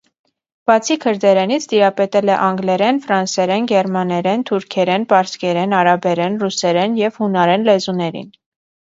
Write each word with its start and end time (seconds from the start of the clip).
Բացի 0.69 0.95
քրդերենից 1.01 1.65
տիրապետել 1.73 2.29
է 2.29 2.37
անգլերեն, 2.45 2.99
ֆրանսերեն, 3.03 3.67
գերմաներեն, 3.71 4.45
թուրքերեն, 4.51 5.05
պարսկերեն, 5.11 5.75
արաբերեն, 5.81 6.39
ռուսերեն 6.45 6.97
և 7.01 7.21
հունարեն 7.23 7.67
լեզուներին։ 7.69 8.25